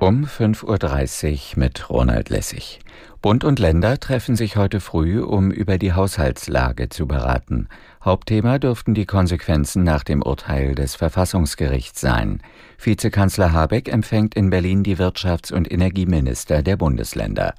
um 0.00 0.24
5.30 0.24 1.56
Uhr 1.56 1.58
mit 1.58 1.90
Ronald 1.90 2.28
Lessig. 2.28 2.78
Bund 3.20 3.42
und 3.42 3.58
Länder 3.58 3.98
treffen 3.98 4.36
sich 4.36 4.56
heute 4.56 4.78
früh, 4.78 5.20
um 5.20 5.50
über 5.50 5.76
die 5.76 5.92
Haushaltslage 5.92 6.88
zu 6.88 7.08
beraten. 7.08 7.68
Hauptthema 8.04 8.60
dürften 8.60 8.94
die 8.94 9.06
Konsequenzen 9.06 9.82
nach 9.82 10.04
dem 10.04 10.22
Urteil 10.22 10.76
des 10.76 10.94
Verfassungsgerichts 10.94 12.00
sein. 12.00 12.40
Vizekanzler 12.80 13.52
Habeck 13.52 13.92
empfängt 13.92 14.36
in 14.36 14.50
Berlin 14.50 14.84
die 14.84 14.98
Wirtschafts- 14.98 15.52
und 15.52 15.70
Energieminister 15.70 16.62
der 16.62 16.76
Bundesländer. 16.76 17.54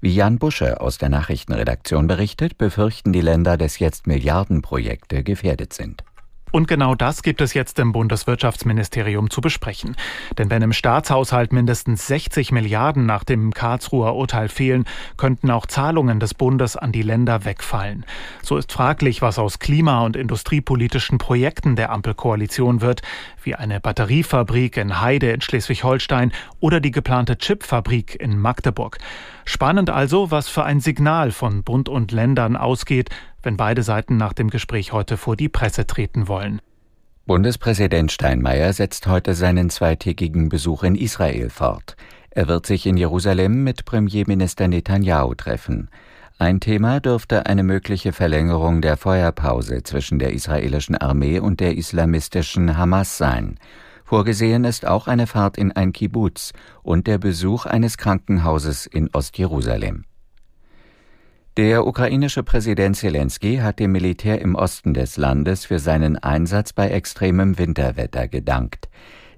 Wie 0.00 0.14
Jan 0.14 0.38
Busche 0.38 0.80
aus 0.80 0.96
der 0.96 1.10
Nachrichtenredaktion 1.10 2.06
berichtet, 2.06 2.56
befürchten 2.56 3.12
die 3.12 3.20
Länder, 3.20 3.58
dass 3.58 3.78
jetzt 3.78 4.06
Milliardenprojekte 4.06 5.22
gefährdet 5.22 5.74
sind. 5.74 6.04
Und 6.52 6.68
genau 6.68 6.94
das 6.94 7.22
gibt 7.22 7.40
es 7.40 7.54
jetzt 7.54 7.78
im 7.78 7.92
Bundeswirtschaftsministerium 7.92 9.30
zu 9.30 9.40
besprechen. 9.40 9.96
Denn 10.36 10.50
wenn 10.50 10.60
im 10.60 10.74
Staatshaushalt 10.74 11.50
mindestens 11.50 12.06
60 12.06 12.52
Milliarden 12.52 13.06
nach 13.06 13.24
dem 13.24 13.54
Karlsruher 13.54 14.14
Urteil 14.14 14.50
fehlen, 14.50 14.84
könnten 15.16 15.50
auch 15.50 15.64
Zahlungen 15.64 16.20
des 16.20 16.34
Bundes 16.34 16.76
an 16.76 16.92
die 16.92 17.00
Länder 17.00 17.46
wegfallen. 17.46 18.04
So 18.42 18.58
ist 18.58 18.70
fraglich, 18.70 19.22
was 19.22 19.38
aus 19.38 19.60
klima- 19.60 20.04
und 20.04 20.14
industriepolitischen 20.14 21.16
Projekten 21.16 21.74
der 21.74 21.90
Ampelkoalition 21.90 22.82
wird, 22.82 23.00
wie 23.42 23.54
eine 23.54 23.80
Batteriefabrik 23.80 24.76
in 24.76 25.00
Heide 25.00 25.30
in 25.30 25.40
Schleswig-Holstein 25.40 26.32
oder 26.60 26.80
die 26.80 26.90
geplante 26.90 27.38
Chipfabrik 27.38 28.20
in 28.20 28.38
Magdeburg. 28.38 28.98
Spannend 29.46 29.88
also, 29.88 30.30
was 30.30 30.48
für 30.48 30.64
ein 30.64 30.80
Signal 30.80 31.32
von 31.32 31.64
Bund 31.64 31.88
und 31.88 32.12
Ländern 32.12 32.56
ausgeht, 32.56 33.08
wenn 33.42 33.56
beide 33.56 33.82
Seiten 33.82 34.16
nach 34.16 34.32
dem 34.32 34.50
Gespräch 34.50 34.92
heute 34.92 35.16
vor 35.16 35.36
die 35.36 35.48
Presse 35.48 35.86
treten 35.86 36.28
wollen. 36.28 36.60
Bundespräsident 37.26 38.10
Steinmeier 38.10 38.72
setzt 38.72 39.06
heute 39.06 39.34
seinen 39.34 39.70
zweitägigen 39.70 40.48
Besuch 40.48 40.82
in 40.82 40.96
Israel 40.96 41.50
fort. 41.50 41.96
Er 42.30 42.48
wird 42.48 42.66
sich 42.66 42.86
in 42.86 42.96
Jerusalem 42.96 43.62
mit 43.62 43.84
Premierminister 43.84 44.66
Netanyahu 44.66 45.34
treffen. 45.34 45.88
Ein 46.38 46.58
Thema 46.58 46.98
dürfte 46.98 47.46
eine 47.46 47.62
mögliche 47.62 48.12
Verlängerung 48.12 48.80
der 48.80 48.96
Feuerpause 48.96 49.82
zwischen 49.84 50.18
der 50.18 50.32
israelischen 50.32 50.96
Armee 50.96 51.38
und 51.38 51.60
der 51.60 51.76
islamistischen 51.76 52.76
Hamas 52.76 53.18
sein. 53.18 53.58
Vorgesehen 54.04 54.64
ist 54.64 54.84
auch 54.86 55.06
eine 55.06 55.26
Fahrt 55.26 55.56
in 55.56 55.72
ein 55.72 55.92
Kibbutz 55.92 56.52
und 56.82 57.06
der 57.06 57.18
Besuch 57.18 57.66
eines 57.66 57.96
Krankenhauses 57.98 58.86
in 58.86 59.08
Ostjerusalem. 59.12 60.04
Der 61.58 61.86
ukrainische 61.86 62.42
Präsident 62.42 62.96
Zelensky 62.96 63.58
hat 63.58 63.78
dem 63.78 63.92
Militär 63.92 64.40
im 64.40 64.54
Osten 64.54 64.94
des 64.94 65.18
Landes 65.18 65.66
für 65.66 65.78
seinen 65.78 66.16
Einsatz 66.16 66.72
bei 66.72 66.88
extremem 66.88 67.58
Winterwetter 67.58 68.26
gedankt. 68.26 68.88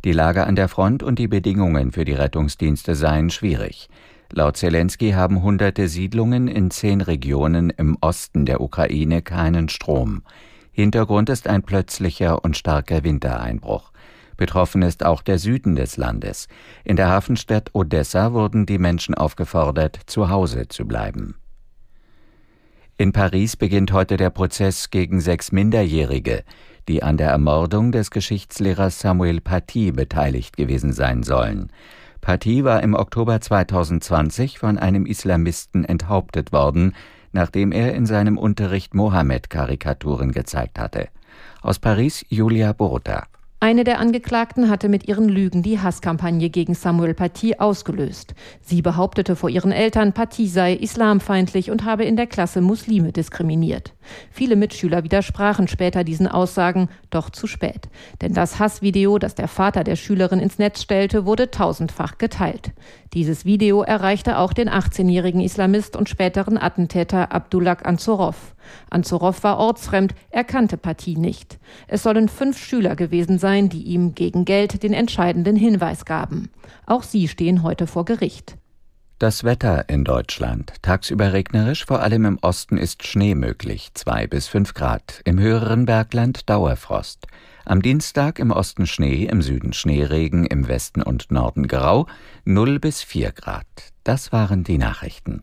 Die 0.04 0.12
Lage 0.12 0.46
an 0.46 0.54
der 0.54 0.68
Front 0.68 1.02
und 1.02 1.18
die 1.18 1.26
Bedingungen 1.26 1.90
für 1.90 2.04
die 2.04 2.12
Rettungsdienste 2.12 2.94
seien 2.94 3.30
schwierig. 3.30 3.88
Laut 4.30 4.56
Zelensky 4.56 5.10
haben 5.10 5.42
hunderte 5.42 5.88
Siedlungen 5.88 6.46
in 6.46 6.70
zehn 6.70 7.00
Regionen 7.00 7.70
im 7.70 7.98
Osten 8.00 8.46
der 8.46 8.60
Ukraine 8.60 9.20
keinen 9.20 9.68
Strom. 9.68 10.22
Hintergrund 10.70 11.30
ist 11.30 11.48
ein 11.48 11.64
plötzlicher 11.64 12.44
und 12.44 12.56
starker 12.56 13.02
Wintereinbruch. 13.02 13.90
Betroffen 14.36 14.82
ist 14.82 15.04
auch 15.04 15.20
der 15.20 15.40
Süden 15.40 15.74
des 15.74 15.96
Landes. 15.96 16.46
In 16.84 16.94
der 16.94 17.08
Hafenstadt 17.08 17.70
Odessa 17.72 18.32
wurden 18.32 18.66
die 18.66 18.78
Menschen 18.78 19.16
aufgefordert, 19.16 19.98
zu 20.06 20.28
Hause 20.28 20.68
zu 20.68 20.86
bleiben. 20.86 21.34
In 22.96 23.10
Paris 23.10 23.56
beginnt 23.56 23.90
heute 23.90 24.16
der 24.16 24.30
Prozess 24.30 24.88
gegen 24.88 25.20
sechs 25.20 25.50
Minderjährige, 25.50 26.44
die 26.86 27.02
an 27.02 27.16
der 27.16 27.28
Ermordung 27.28 27.90
des 27.90 28.12
Geschichtslehrers 28.12 29.00
Samuel 29.00 29.40
Paty 29.40 29.90
beteiligt 29.90 30.56
gewesen 30.56 30.92
sein 30.92 31.24
sollen. 31.24 31.72
Paty 32.20 32.62
war 32.62 32.84
im 32.84 32.94
Oktober 32.94 33.40
2020 33.40 34.60
von 34.60 34.78
einem 34.78 35.06
Islamisten 35.06 35.84
enthauptet 35.84 36.52
worden, 36.52 36.94
nachdem 37.32 37.72
er 37.72 37.94
in 37.94 38.06
seinem 38.06 38.38
Unterricht 38.38 38.94
Mohammed-Karikaturen 38.94 40.30
gezeigt 40.30 40.78
hatte. 40.78 41.08
Aus 41.62 41.80
Paris 41.80 42.24
Julia 42.28 42.72
Borota. 42.72 43.26
Eine 43.64 43.84
der 43.84 43.98
Angeklagten 43.98 44.68
hatte 44.68 44.90
mit 44.90 45.08
ihren 45.08 45.26
Lügen 45.26 45.62
die 45.62 45.80
Hasskampagne 45.80 46.50
gegen 46.50 46.74
Samuel 46.74 47.14
Paty 47.14 47.54
ausgelöst. 47.56 48.34
Sie 48.60 48.82
behauptete 48.82 49.36
vor 49.36 49.48
ihren 49.48 49.72
Eltern, 49.72 50.12
Paty 50.12 50.48
sei 50.48 50.74
islamfeindlich 50.74 51.70
und 51.70 51.86
habe 51.86 52.04
in 52.04 52.16
der 52.16 52.26
Klasse 52.26 52.60
Muslime 52.60 53.10
diskriminiert. 53.10 53.94
Viele 54.30 54.56
Mitschüler 54.56 55.02
widersprachen 55.02 55.66
später 55.66 56.04
diesen 56.04 56.28
Aussagen, 56.28 56.90
doch 57.08 57.30
zu 57.30 57.46
spät. 57.46 57.88
Denn 58.20 58.34
das 58.34 58.58
Hassvideo, 58.58 59.18
das 59.18 59.34
der 59.34 59.48
Vater 59.48 59.82
der 59.82 59.96
Schülerin 59.96 60.40
ins 60.40 60.58
Netz 60.58 60.82
stellte, 60.82 61.24
wurde 61.24 61.50
tausendfach 61.50 62.18
geteilt. 62.18 62.72
Dieses 63.14 63.46
Video 63.46 63.80
erreichte 63.80 64.36
auch 64.36 64.52
den 64.52 64.68
18-jährigen 64.68 65.40
Islamist 65.40 65.96
und 65.96 66.10
späteren 66.10 66.58
Attentäter 66.58 67.32
Abdullah 67.32 67.78
Ansorov. 67.84 68.54
Ansorov 68.90 69.42
war 69.44 69.58
ortsfremd, 69.58 70.14
er 70.30 70.44
kannte 70.44 70.76
Paty 70.76 71.16
nicht. 71.16 71.58
Es 71.86 72.02
sollen 72.02 72.28
fünf 72.28 72.58
Schüler 72.58 72.96
gewesen 72.96 73.38
sein, 73.38 73.53
die 73.62 73.82
ihm 73.82 74.14
gegen 74.14 74.44
Geld 74.44 74.82
den 74.82 74.92
entscheidenden 74.92 75.56
Hinweis 75.56 76.04
gaben. 76.04 76.50
Auch 76.86 77.02
sie 77.02 77.28
stehen 77.28 77.62
heute 77.62 77.86
vor 77.86 78.04
Gericht. 78.04 78.56
Das 79.20 79.44
Wetter 79.44 79.88
in 79.88 80.04
Deutschland. 80.04 80.72
Tagsüber 80.82 81.32
regnerisch, 81.32 81.86
vor 81.86 82.00
allem 82.00 82.24
im 82.24 82.38
Osten 82.42 82.76
ist 82.76 83.06
Schnee 83.06 83.34
möglich, 83.34 83.90
zwei 83.94 84.26
bis 84.26 84.48
fünf 84.48 84.74
Grad. 84.74 85.20
Im 85.24 85.38
höheren 85.38 85.86
Bergland 85.86 86.50
Dauerfrost. 86.50 87.26
Am 87.64 87.80
Dienstag 87.80 88.38
im 88.38 88.50
Osten 88.50 88.86
Schnee, 88.86 89.24
im 89.24 89.40
Süden 89.40 89.72
Schneeregen, 89.72 90.44
im 90.44 90.68
Westen 90.68 91.00
und 91.00 91.30
Norden 91.30 91.68
Grau, 91.68 92.06
null 92.44 92.80
bis 92.80 93.02
vier 93.02 93.32
Grad. 93.32 93.66
Das 94.02 94.32
waren 94.32 94.64
die 94.64 94.78
Nachrichten. 94.78 95.42